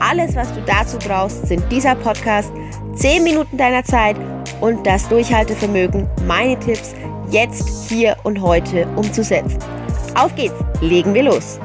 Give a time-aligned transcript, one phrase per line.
[0.00, 2.52] Alles, was du dazu brauchst, sind dieser Podcast,
[2.94, 4.16] 10 Minuten deiner Zeit
[4.60, 6.94] und das Durchhaltevermögen, meine Tipps
[7.30, 9.58] jetzt, hier und heute umzusetzen.
[10.14, 11.58] Auf geht's, legen wir los.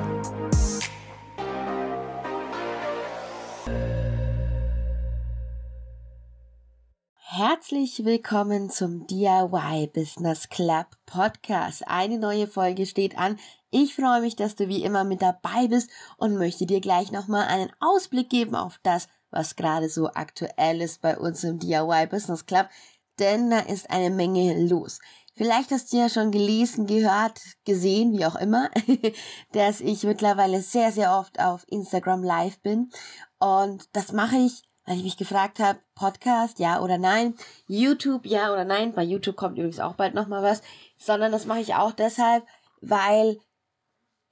[7.36, 11.88] Herzlich willkommen zum DIY Business Club Podcast.
[11.88, 13.38] Eine neue Folge steht an.
[13.76, 17.48] Ich freue mich, dass du wie immer mit dabei bist und möchte dir gleich nochmal
[17.48, 22.46] einen Ausblick geben auf das, was gerade so aktuell ist bei uns im DIY Business
[22.46, 22.70] Club,
[23.18, 25.00] denn da ist eine Menge los.
[25.36, 28.70] Vielleicht hast du ja schon gelesen, gehört, gesehen, wie auch immer,
[29.54, 32.92] dass ich mittlerweile sehr, sehr oft auf Instagram live bin.
[33.40, 37.34] Und das mache ich, weil ich mich gefragt habe, Podcast, ja oder nein,
[37.66, 38.94] YouTube, ja oder nein.
[38.94, 40.62] Bei YouTube kommt übrigens auch bald nochmal was.
[41.00, 42.46] Sondern das mache ich auch deshalb,
[42.82, 43.40] weil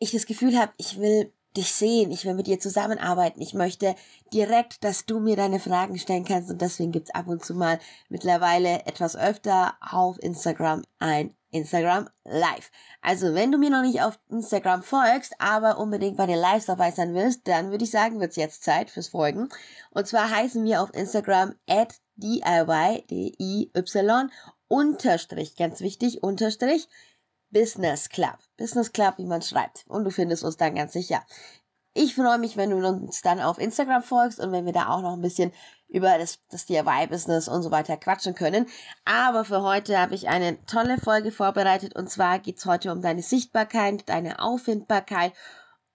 [0.01, 3.95] ich das Gefühl habe, ich will dich sehen, ich will mit dir zusammenarbeiten, ich möchte
[4.33, 7.77] direkt, dass du mir deine Fragen stellen kannst und deswegen gibt's ab und zu mal
[8.09, 12.71] mittlerweile etwas öfter auf Instagram ein Instagram Live.
[13.01, 16.91] Also, wenn du mir noch nicht auf Instagram folgst, aber unbedingt bei den Lives dabei
[16.91, 19.49] sein willst, dann würde ich sagen, wird's jetzt Zeit fürs Folgen.
[19.91, 24.31] Und zwar heißen wir auf Instagram at DIY, D-I-Y,
[24.69, 26.87] unterstrich, ganz wichtig, unterstrich,
[27.51, 28.37] Business Club.
[28.57, 29.85] Business Club, wie man schreibt.
[29.87, 31.23] Und du findest uns dann ganz sicher.
[31.93, 35.01] Ich freue mich, wenn du uns dann auf Instagram folgst und wenn wir da auch
[35.01, 35.51] noch ein bisschen
[35.89, 38.65] über das, das DIY-Business und so weiter quatschen können.
[39.03, 43.01] Aber für heute habe ich eine tolle Folge vorbereitet und zwar geht es heute um
[43.01, 45.33] deine Sichtbarkeit, deine Auffindbarkeit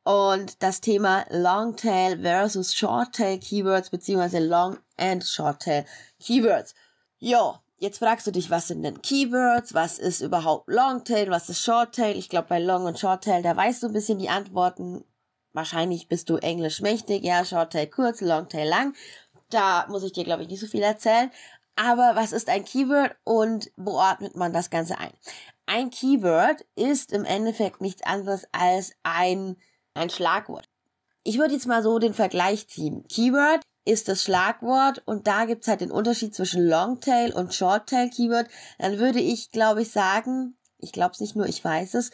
[0.05, 5.87] und das Thema Longtail versus Shorttail Keywords beziehungsweise Long and Shorttail
[6.21, 6.75] Keywords.
[7.19, 9.75] Jo, Jetzt fragst du dich, was sind denn Keywords?
[9.75, 11.31] Was ist überhaupt Longtail?
[11.31, 12.17] Was ist Shorttail?
[12.17, 15.05] Ich glaube, bei Long und Shorttail, da weißt du ein bisschen die Antworten.
[15.53, 17.23] Wahrscheinlich bist du englisch mächtig.
[17.23, 18.95] Ja, Shorttail kurz, Longtail lang.
[19.51, 21.31] Da muss ich dir, glaube ich, nicht so viel erzählen.
[21.77, 25.13] Aber was ist ein Keyword und wo ordnet man das Ganze ein?
[25.67, 29.57] Ein Keyword ist im Endeffekt nichts anderes als ein,
[29.93, 30.67] ein Schlagwort.
[31.25, 33.07] Ich würde jetzt mal so den Vergleich ziehen.
[33.09, 38.49] Keyword ist das Schlagwort und da gibt's halt den Unterschied zwischen Longtail und Shorttail Keyword,
[38.79, 42.11] dann würde ich, glaube ich, sagen, ich glaube es nicht nur, ich weiß es,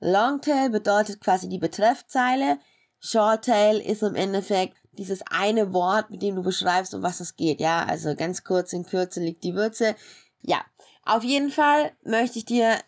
[0.00, 2.58] Longtail bedeutet quasi die Betreffzeile,
[2.98, 7.60] Shorttail ist im Endeffekt dieses eine Wort, mit dem du beschreibst, um was es geht,
[7.60, 9.94] ja, also ganz kurz in Kürze liegt die Würze.
[10.42, 10.60] Ja,
[11.04, 12.78] auf jeden Fall möchte ich dir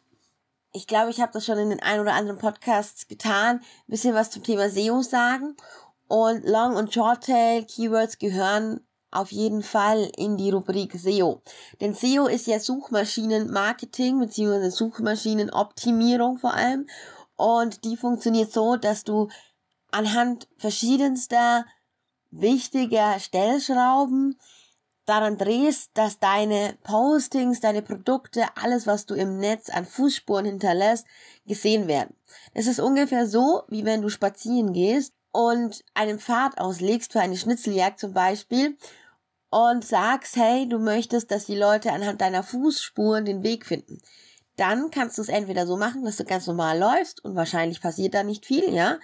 [0.76, 4.12] ich glaube, ich habe das schon in den ein oder anderen Podcasts getan, ein bisschen
[4.12, 5.56] was zum Thema SEO sagen.
[6.16, 8.78] Und Long- und Short-Tail-Keywords gehören
[9.10, 11.42] auf jeden Fall in die Rubrik SEO.
[11.80, 14.68] Denn SEO ist ja Suchmaschinenmarketing bzw.
[14.68, 16.86] Suchmaschinenoptimierung vor allem.
[17.34, 19.26] Und die funktioniert so, dass du
[19.90, 21.66] anhand verschiedenster
[22.30, 24.38] wichtiger Stellschrauben
[25.06, 31.08] daran drehst, dass deine Postings, deine Produkte, alles, was du im Netz an Fußspuren hinterlässt,
[31.44, 32.14] gesehen werden.
[32.52, 37.36] Es ist ungefähr so, wie wenn du spazieren gehst und einen Pfad auslegst für eine
[37.36, 38.78] Schnitzeljagd zum Beispiel
[39.50, 44.00] und sagst, hey, du möchtest, dass die Leute anhand deiner Fußspuren den Weg finden.
[44.56, 48.14] Dann kannst du es entweder so machen, dass du ganz normal läufst und wahrscheinlich passiert
[48.14, 49.00] da nicht viel, ja.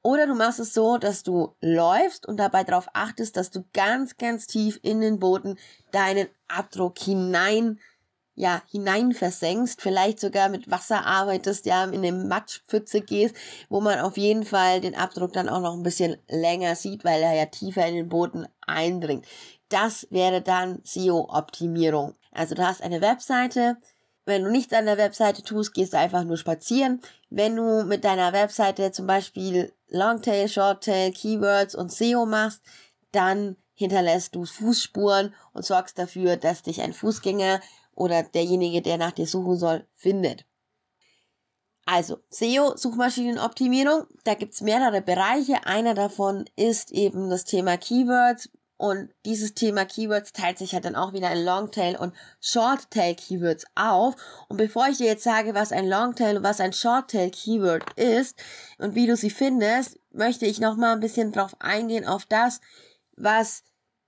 [0.00, 4.16] Oder du machst es so, dass du läufst und dabei darauf achtest, dass du ganz,
[4.16, 5.58] ganz tief in den Boden
[5.92, 7.78] deinen Abdruck hinein
[8.34, 13.36] ja, hinein versenkst, vielleicht sogar mit Wasser arbeitest, ja, in eine Matschpfütze gehst,
[13.68, 17.22] wo man auf jeden Fall den Abdruck dann auch noch ein bisschen länger sieht, weil
[17.22, 19.26] er ja tiefer in den Boden eindringt.
[19.68, 22.14] Das wäre dann SEO-Optimierung.
[22.32, 23.76] Also du hast eine Webseite,
[24.26, 27.02] wenn du nichts an der Webseite tust, gehst du einfach nur spazieren.
[27.28, 32.62] Wenn du mit deiner Webseite zum Beispiel Longtail, Shorttail, Keywords und SEO machst,
[33.12, 37.60] dann hinterlässt du Fußspuren und sorgst dafür, dass dich ein Fußgänger
[37.94, 40.44] oder derjenige, der nach dir suchen soll, findet.
[41.86, 45.66] Also, SEO, Suchmaschinenoptimierung, da gibt's mehrere Bereiche.
[45.66, 50.96] Einer davon ist eben das Thema Keywords Und dieses Thema Keywords teilt sich halt dann
[50.96, 54.16] auch wieder in Longtail und Shorttail Keywords auf.
[54.48, 58.36] Und bevor ich dir jetzt sage, was ein Longtail und was ein Shorttail Keyword ist
[58.78, 62.60] und wie du sie findest, möchte ich noch mal ein bisschen drauf eingehen auf das,
[63.16, 63.62] was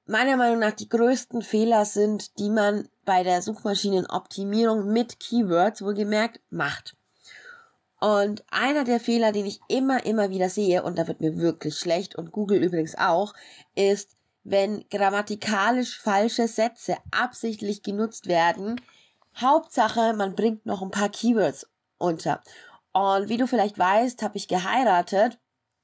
[0.06, 6.40] meiner Meinung nach die größten Fehler sind, die man bei der Suchmaschinenoptimierung mit Keywords wohlgemerkt
[6.50, 6.96] macht.
[8.00, 11.78] Und einer der Fehler, den ich immer, immer wieder sehe, und da wird mir wirklich
[11.78, 13.34] schlecht, und Google übrigens auch,
[13.74, 18.80] ist, wenn grammatikalisch falsche Sätze absichtlich genutzt werden.
[19.36, 21.66] Hauptsache, man bringt noch ein paar Keywords
[21.98, 22.42] unter.
[22.92, 25.38] Und wie du vielleicht weißt, habe ich geheiratet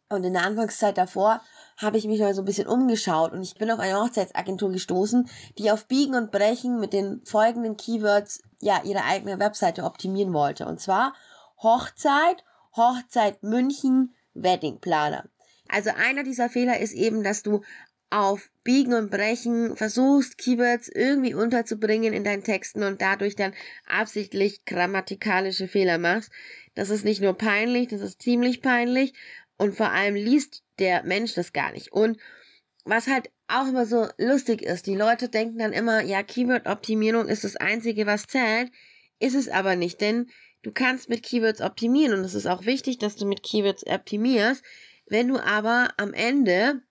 [0.08, 1.40] und in der Anfangszeit davor
[1.82, 5.29] habe ich mich mal so ein bisschen umgeschaut und ich bin auf eine Hochzeitsagentur gestoßen,
[5.58, 10.67] die auf Biegen und Brechen mit den folgenden Keywords ja ihre eigene Webseite optimieren wollte.
[10.67, 11.14] Und zwar
[11.62, 12.44] Hochzeit,
[12.76, 15.29] Hochzeit München, Weddingplaner.
[15.69, 17.62] Also einer dieser Fehler ist eben, dass du
[18.11, 23.55] auf Biegen und Brechen versuchst, Keywords irgendwie unterzubringen in deinen Texten und dadurch dann
[23.87, 26.31] absichtlich grammatikalische Fehler machst.
[26.75, 29.14] Das ist nicht nur peinlich, das ist ziemlich peinlich
[29.62, 31.92] und vor allem liest der Mensch das gar nicht.
[31.92, 32.18] Und
[32.84, 37.44] was halt auch immer so lustig ist, die Leute denken dann immer, ja, Keyword-Optimierung ist
[37.44, 38.72] das Einzige, was zählt.
[39.20, 40.28] Ist es aber nicht, denn
[40.62, 44.64] du kannst mit Keywords optimieren und es ist auch wichtig, dass du mit Keywords optimierst.
[45.06, 46.82] Wenn du aber am Ende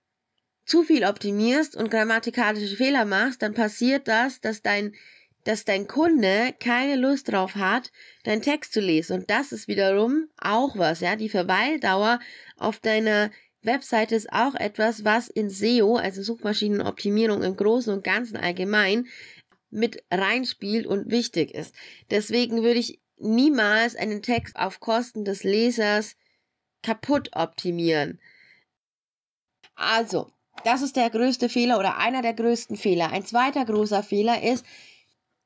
[0.66, 4.96] zu viel optimierst und grammatikalische Fehler machst, dann passiert das, dass dein,
[5.44, 7.92] dass dein Kunde keine Lust drauf hat,
[8.24, 9.20] deinen Text zu lesen.
[9.20, 11.16] Und das ist wiederum auch was, ja.
[11.16, 12.20] Die Verweildauer
[12.58, 13.32] auf deiner
[13.64, 19.08] Webseite ist auch etwas, was in SEO, also Suchmaschinenoptimierung im Großen und Ganzen allgemein,
[19.70, 21.74] mit reinspielt und wichtig ist.
[22.10, 26.16] Deswegen würde ich niemals einen Text auf Kosten des Lesers
[26.84, 28.20] kaputt optimieren.
[29.76, 30.32] Also,
[30.64, 33.12] das ist der größte Fehler oder einer der größten Fehler.
[33.12, 34.66] Ein zweiter großer Fehler ist,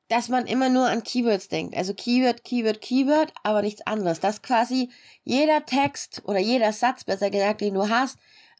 [0.08, 1.76] dass man immer nur an Keywords denkt.
[1.76, 4.20] Also Keyword, Keyword, Keyword, aber nichts anderes.
[4.20, 4.90] Dass quasi
[5.24, 8.18] jeder Text oder jeder Satz, besser gesagt, den du hast,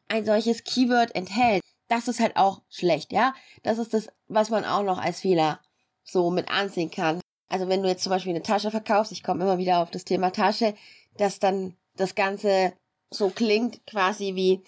[0.08, 1.62] ein solches Keyword enthält.
[1.88, 3.34] Das ist halt auch schlecht, ja.
[3.62, 5.60] Das ist das, was man auch noch als Fehler
[6.02, 7.20] so mit ansehen kann.
[7.49, 10.04] Also wenn du jetzt zum Beispiel eine Tasche verkaufst, ich komme immer wieder auf das
[10.04, 10.75] Thema Tasche,
[11.16, 12.72] dass dann das Ganze
[13.10, 14.64] so klingt quasi wie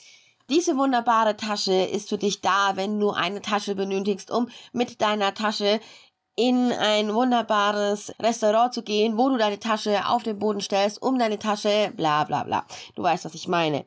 [0.48, 5.34] diese wunderbare Tasche ist für dich da, wenn du eine Tasche benötigst, um mit deiner
[5.34, 5.80] Tasche
[6.38, 11.18] in ein wunderbares Restaurant zu gehen, wo du deine Tasche auf den Boden stellst, um
[11.18, 12.64] deine Tasche, bla bla bla.
[12.94, 13.84] Du weißt, was ich meine.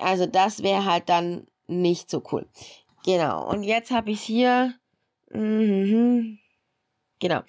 [0.00, 2.48] Also das wäre halt dann nicht so cool.
[3.04, 3.48] Genau.
[3.48, 4.74] Und jetzt habe ich hier.
[5.30, 6.40] Mhm.
[7.20, 7.42] Genau.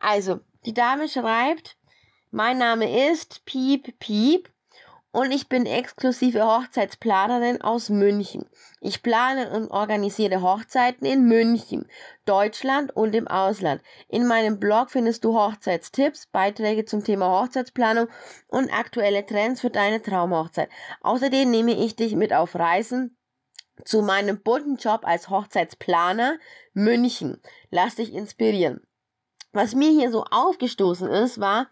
[0.00, 1.76] Also, die Dame schreibt,
[2.32, 4.50] mein Name ist Piep Piep
[5.10, 8.46] und ich bin exklusive Hochzeitsplanerin aus München.
[8.80, 11.88] Ich plane und organisiere Hochzeiten in München,
[12.24, 13.82] Deutschland und im Ausland.
[14.08, 18.08] In meinem Blog findest du Hochzeitstipps, Beiträge zum Thema Hochzeitsplanung
[18.48, 20.68] und aktuelle Trends für deine Traumhochzeit.
[21.00, 23.16] Außerdem nehme ich dich mit auf Reisen
[23.84, 26.38] zu meinem bunten Job als Hochzeitsplaner
[26.74, 27.40] München.
[27.70, 28.80] Lass dich inspirieren.
[29.52, 31.68] Was mir hier so aufgestoßen ist, war,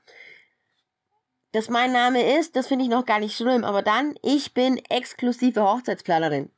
[1.57, 4.77] dass mein Name ist, das finde ich noch gar nicht schlimm, aber dann, ich bin
[4.91, 6.51] exklusive Hochzeitsplanerin.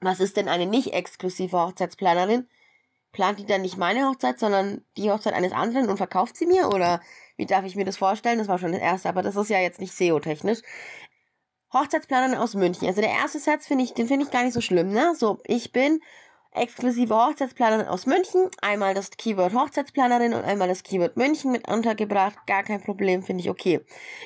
[0.00, 2.48] Was ist denn eine nicht exklusive Hochzeitsplanerin?
[3.12, 6.66] Plant die dann nicht meine Hochzeit, sondern die Hochzeit eines anderen und verkauft sie mir?
[6.70, 7.00] Oder
[7.36, 8.38] wie darf ich mir das vorstellen?
[8.38, 10.62] Das war schon das erste, aber das ist ja jetzt nicht SEO-technisch.
[11.72, 12.88] Hochzeitsplanerin aus München.
[12.88, 15.14] Also der erste Satz finde ich, den finde ich gar nicht so schlimm, ne?
[15.16, 16.00] So, ich bin
[16.54, 18.48] exklusive Hochzeitsplanerin aus München.
[18.62, 22.46] Einmal das Keyword Hochzeitsplanerin und einmal das Keyword München mit untergebracht.
[22.46, 23.80] Gar kein Problem, finde ich okay.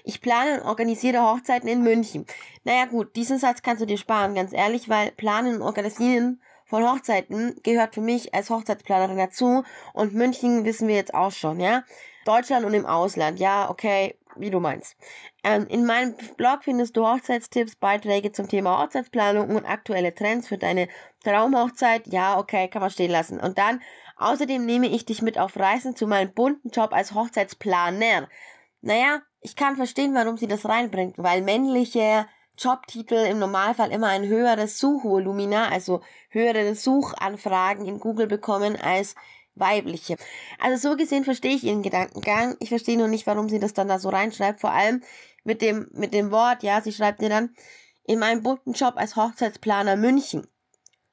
[0.04, 2.26] Ich plane und organisiere Hochzeiten in München.
[2.64, 6.86] Naja gut, diesen Satz kannst du dir sparen, ganz ehrlich, weil planen und organisieren von
[6.86, 9.64] Hochzeiten gehört für mich als Hochzeitsplanerin dazu.
[9.94, 11.82] Und München wissen wir jetzt auch schon, ja.
[12.26, 14.96] Deutschland und im Ausland, ja, okay, wie du meinst.
[15.44, 20.58] Ähm, in meinem Blog findest du Hochzeitstipps, Beiträge zum Thema Hochzeitsplanung und aktuelle Trends für
[20.58, 20.88] deine
[21.24, 22.06] Traumhochzeit.
[22.06, 23.40] Ja, okay, kann man stehen lassen.
[23.40, 23.80] Und dann,
[24.16, 28.28] außerdem nehme ich dich mit auf Reisen zu meinem bunten Job als Hochzeitsplaner.
[28.80, 32.26] Naja, ich kann verstehen, warum sie das reinbringt, weil männliche
[32.58, 39.14] Jobtitel im Normalfall immer ein höheres Suchvolumina, also höhere Suchanfragen in Google bekommen als
[39.60, 40.16] weibliche.
[40.58, 42.56] Also so gesehen verstehe ich ihren Gedankengang.
[42.60, 44.60] Ich verstehe nur nicht, warum sie das dann da so reinschreibt.
[44.60, 45.02] Vor allem
[45.44, 47.54] mit dem, mit dem Wort, ja, sie schreibt dir dann,
[48.04, 50.46] in meinem bunten Job als Hochzeitsplaner München.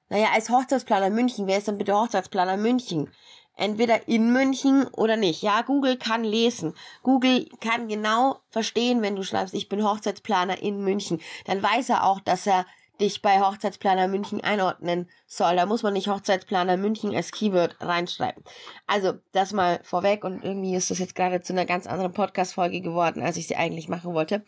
[0.09, 3.11] Naja, als Hochzeitsplaner München, wer ist denn bitte Hochzeitsplaner München?
[3.57, 5.41] Entweder in München oder nicht.
[5.41, 6.73] Ja, Google kann lesen.
[7.03, 11.21] Google kann genau verstehen, wenn du schreibst, ich bin Hochzeitsplaner in München.
[11.45, 12.65] Dann weiß er auch, dass er
[12.99, 15.55] dich bei Hochzeitsplaner München einordnen soll.
[15.55, 18.43] Da muss man nicht Hochzeitsplaner München als Keyword reinschreiben.
[18.87, 22.81] Also, das mal vorweg und irgendwie ist das jetzt gerade zu einer ganz anderen Podcast-Folge
[22.81, 24.43] geworden, als ich sie eigentlich machen wollte.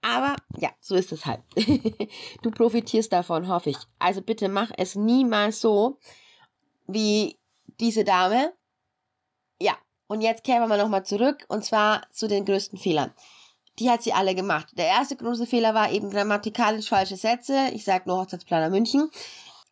[0.00, 1.40] Aber ja, so ist es halt.
[2.42, 3.78] du profitierst davon, hoffe ich.
[3.98, 5.98] Also bitte mach es niemals so
[6.86, 7.38] wie
[7.80, 8.52] diese Dame.
[9.60, 13.12] Ja, und jetzt kehren wir mal nochmal zurück und zwar zu den größten Fehlern
[13.78, 14.68] die hat sie alle gemacht.
[14.76, 17.68] Der erste große Fehler war eben grammatikalisch falsche Sätze.
[17.72, 19.10] Ich sage nur Hochzeitsplaner München,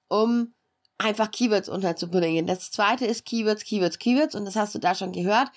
[0.09, 0.55] um
[0.99, 2.47] einfach Keywords unterzubringen.
[2.47, 5.49] Das zweite ist Keywords, Keywords, Keywords und das hast du da schon gehört.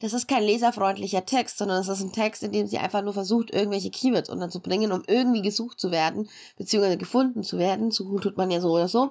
[0.00, 3.12] Das ist kein leserfreundlicher Text, sondern es ist ein Text, in dem sie einfach nur
[3.12, 7.90] versucht, irgendwelche Keywords unterzubringen, um irgendwie gesucht zu werden, beziehungsweise gefunden zu werden.
[7.90, 9.10] Zu gut tut man ja so oder so.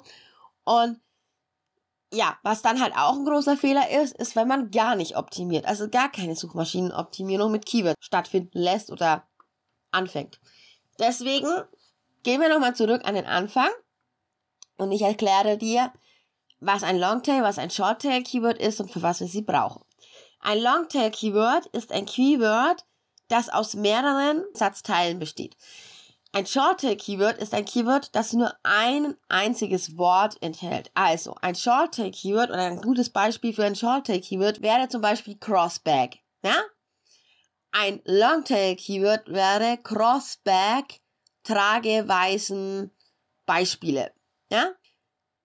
[0.64, 1.00] Und
[2.12, 5.66] ja, was dann halt auch ein großer Fehler ist, ist, wenn man gar nicht optimiert,
[5.66, 9.28] also gar keine Suchmaschinenoptimierung mit Keywords stattfinden lässt oder
[9.92, 10.40] anfängt.
[10.98, 11.48] Deswegen
[12.24, 13.70] gehen wir nochmal zurück an den Anfang
[14.78, 15.94] und ich erkläre dir,
[16.60, 19.84] was ein Longtail, was ein Shorttail Keyword ist und für was wir sie brauchen.
[20.42, 22.86] Ein Longtail Keyword ist ein Keyword,
[23.28, 25.56] das aus mehreren Satzteilen besteht.
[26.32, 30.92] Ein Shorttail-Keyword ist ein Keyword, das nur ein einziges Wort enthält.
[30.94, 36.20] Also, ein Shorttail-Keyword oder ein gutes Beispiel für ein Shorttail-Keyword wäre zum Beispiel Crossback.
[36.44, 36.56] Ja?
[37.72, 41.02] Ein Longtail-Keyword wäre Crossback,
[41.44, 42.92] Trageweisen,
[43.48, 44.14] Beispiele.
[44.52, 44.74] Ja?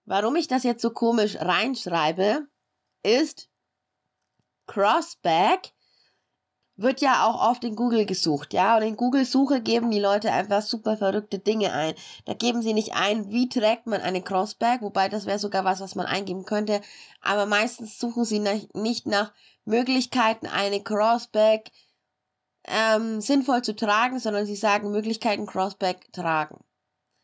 [0.04, 2.46] Warum ich das jetzt so komisch reinschreibe,
[3.02, 3.48] ist
[4.66, 5.72] Crossback
[6.76, 8.76] wird ja auch oft in Google gesucht, ja.
[8.76, 11.94] Und in Google-Suche geben die Leute einfach super verrückte Dinge ein.
[12.24, 15.80] Da geben sie nicht ein, wie trägt man eine Crossback, wobei das wäre sogar was,
[15.80, 16.80] was man eingeben könnte.
[17.20, 19.32] Aber meistens suchen sie nach, nicht nach
[19.64, 21.70] Möglichkeiten, eine Crossback
[22.66, 26.64] ähm, sinnvoll zu tragen, sondern sie sagen Möglichkeiten Crossback tragen.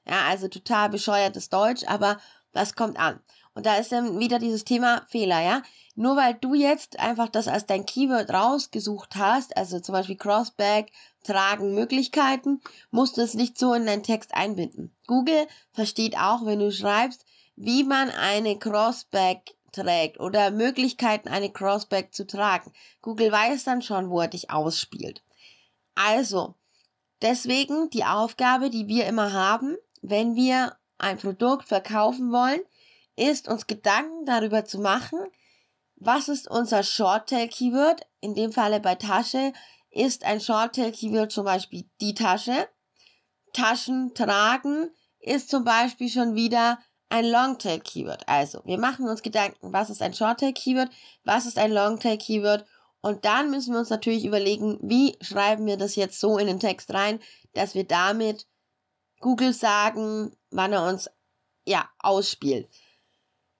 [0.06, 2.18] Ja, also total bescheuertes Deutsch, aber
[2.52, 3.20] das kommt an.
[3.54, 5.62] Und da ist dann wieder dieses Thema Fehler, ja.
[5.96, 10.92] Nur weil du jetzt einfach das als dein Keyword rausgesucht hast, also zum Beispiel Crossback,
[11.24, 14.94] Tragen, Möglichkeiten, musst du es nicht so in deinen Text einbinden.
[15.06, 17.26] Google versteht auch, wenn du schreibst,
[17.56, 22.72] wie man eine Crossback trägt oder Möglichkeiten, eine Crossback zu tragen.
[23.02, 25.22] Google weiß dann schon, wo er dich ausspielt.
[25.94, 26.54] Also,
[27.20, 32.60] deswegen die Aufgabe, die wir immer haben, wenn wir ein Produkt verkaufen wollen,
[33.16, 35.18] ist uns Gedanken darüber zu machen,
[35.96, 38.06] was ist unser Shorttail-Keyword?
[38.20, 39.52] In dem Falle bei Tasche
[39.90, 42.68] ist ein Shorttail-Keyword zum Beispiel die Tasche.
[43.52, 46.78] Taschen tragen ist zum Beispiel schon wieder
[47.10, 48.28] ein Longtail-Keyword.
[48.28, 50.90] Also, wir machen uns Gedanken, was ist ein Shorttail-Keyword,
[51.24, 52.64] was ist ein Longtail-Keyword
[53.02, 56.60] und dann müssen wir uns natürlich überlegen, wie schreiben wir das jetzt so in den
[56.60, 57.20] Text rein,
[57.54, 58.46] dass wir damit
[59.20, 61.10] Google sagen, wann er uns
[61.66, 62.68] ja ausspielt.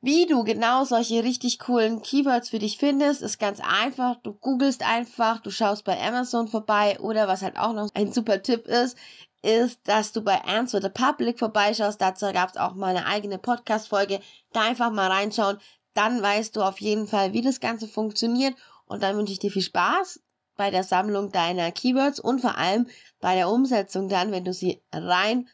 [0.02, 4.16] Wie du genau solche richtig coolen Keywords für dich findest, ist ganz einfach.
[4.22, 8.42] Du googelst einfach, du schaust bei Amazon vorbei oder was halt auch noch ein super
[8.42, 8.96] Tipp ist,
[9.42, 12.00] ist, dass du bei Answer the Public vorbeischaust.
[12.00, 14.20] Dazu gab es auch mal eine eigene Podcast-Folge.
[14.52, 15.58] Da einfach mal reinschauen.
[15.92, 18.54] Dann weißt du auf jeden Fall, wie das Ganze funktioniert.
[18.86, 20.22] Und dann wünsche ich dir viel Spaß
[20.56, 22.86] bei der Sammlung deiner Keywords und vor allem
[23.20, 25.48] bei der Umsetzung dann, wenn du sie rein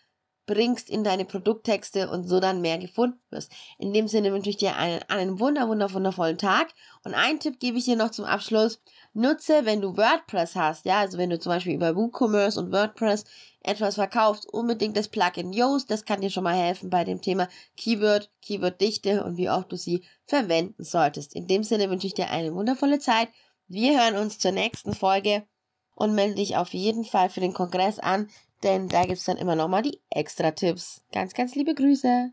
[0.47, 3.53] bringst in deine Produkttexte und so dann mehr gefunden wirst.
[3.79, 6.69] In dem Sinne wünsche ich dir einen, einen wunder, wunder, wundervollen Tag.
[7.05, 8.81] Und einen Tipp gebe ich dir noch zum Abschluss.
[9.13, 13.25] Nutze, wenn du WordPress hast, ja, also wenn du zum Beispiel über WooCommerce und WordPress
[13.61, 15.91] etwas verkaufst, unbedingt das Plugin Yoast.
[15.91, 19.77] Das kann dir schon mal helfen bei dem Thema Keyword, Keyworddichte und wie auch du
[19.77, 21.35] sie verwenden solltest.
[21.35, 23.29] In dem Sinne wünsche ich dir eine wundervolle Zeit.
[23.67, 25.45] Wir hören uns zur nächsten Folge
[25.97, 28.29] und melde dich auf jeden Fall für den Kongress an
[28.67, 31.03] denn da gibt es dann immer nochmal die Extra-Tipps.
[31.13, 32.33] Ganz, ganz liebe Grüße.